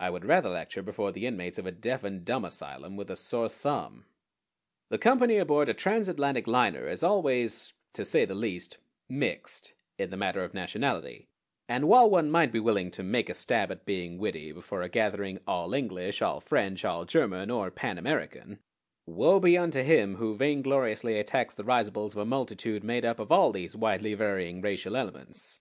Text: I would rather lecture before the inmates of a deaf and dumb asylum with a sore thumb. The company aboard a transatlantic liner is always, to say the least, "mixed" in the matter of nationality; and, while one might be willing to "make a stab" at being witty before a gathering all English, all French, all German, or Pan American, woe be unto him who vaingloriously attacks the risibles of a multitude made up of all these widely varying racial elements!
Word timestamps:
I 0.00 0.08
would 0.08 0.24
rather 0.24 0.48
lecture 0.48 0.80
before 0.80 1.12
the 1.12 1.26
inmates 1.26 1.58
of 1.58 1.66
a 1.66 1.70
deaf 1.70 2.02
and 2.02 2.24
dumb 2.24 2.46
asylum 2.46 2.96
with 2.96 3.10
a 3.10 3.14
sore 3.18 3.50
thumb. 3.50 4.06
The 4.88 4.96
company 4.96 5.36
aboard 5.36 5.68
a 5.68 5.74
transatlantic 5.74 6.46
liner 6.46 6.88
is 6.88 7.02
always, 7.02 7.74
to 7.92 8.02
say 8.02 8.24
the 8.24 8.34
least, 8.34 8.78
"mixed" 9.10 9.74
in 9.98 10.08
the 10.08 10.16
matter 10.16 10.42
of 10.42 10.54
nationality; 10.54 11.28
and, 11.68 11.88
while 11.88 12.08
one 12.08 12.30
might 12.30 12.52
be 12.52 12.58
willing 12.58 12.90
to 12.92 13.02
"make 13.02 13.28
a 13.28 13.34
stab" 13.34 13.70
at 13.70 13.84
being 13.84 14.16
witty 14.16 14.50
before 14.50 14.80
a 14.80 14.88
gathering 14.88 15.40
all 15.46 15.74
English, 15.74 16.22
all 16.22 16.40
French, 16.40 16.82
all 16.82 17.04
German, 17.04 17.50
or 17.50 17.70
Pan 17.70 17.98
American, 17.98 18.60
woe 19.04 19.38
be 19.40 19.58
unto 19.58 19.82
him 19.82 20.14
who 20.14 20.38
vaingloriously 20.38 21.18
attacks 21.20 21.52
the 21.52 21.64
risibles 21.64 22.12
of 22.14 22.22
a 22.22 22.24
multitude 22.24 22.82
made 22.82 23.04
up 23.04 23.18
of 23.18 23.30
all 23.30 23.52
these 23.52 23.76
widely 23.76 24.14
varying 24.14 24.62
racial 24.62 24.96
elements! 24.96 25.60